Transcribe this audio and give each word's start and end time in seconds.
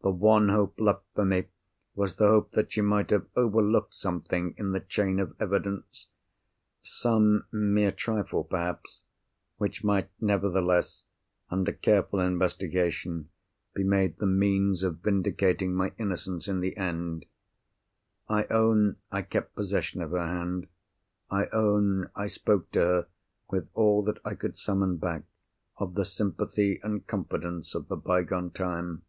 The 0.00 0.10
one 0.14 0.48
hope 0.48 0.78
left 0.80 1.02
for 1.14 1.24
me 1.26 1.48
was 1.94 2.16
the 2.16 2.26
hope 2.28 2.52
that 2.52 2.72
she 2.72 2.80
might 2.80 3.10
have 3.10 3.26
overlooked 3.36 3.94
something 3.94 4.54
in 4.56 4.72
the 4.72 4.80
chain 4.80 5.20
of 5.20 5.36
evidence—some 5.38 7.44
mere 7.52 7.92
trifle, 7.92 8.42
perhaps, 8.44 9.02
which 9.58 9.84
might 9.84 10.08
nevertheless, 10.18 11.04
under 11.50 11.72
careful 11.74 12.20
investigation, 12.20 13.28
be 13.74 13.84
made 13.84 14.16
the 14.16 14.24
means 14.24 14.82
of 14.82 15.00
vindicating 15.00 15.74
my 15.74 15.92
innocence 15.98 16.48
in 16.48 16.60
the 16.60 16.74
end. 16.78 17.26
I 18.30 18.44
own 18.44 18.96
I 19.12 19.20
kept 19.20 19.56
possession 19.56 20.00
of 20.00 20.12
her 20.12 20.26
hand. 20.26 20.68
I 21.28 21.48
own 21.52 22.08
I 22.14 22.28
spoke 22.28 22.70
to 22.70 22.80
her 22.80 23.06
with 23.50 23.68
all 23.74 24.02
that 24.04 24.20
I 24.24 24.36
could 24.36 24.56
summon 24.56 24.96
back 24.96 25.24
of 25.76 25.96
the 25.96 26.06
sympathy 26.06 26.80
and 26.82 27.06
confidence 27.06 27.74
of 27.74 27.88
the 27.88 27.96
bygone 27.96 28.52
time. 28.52 29.02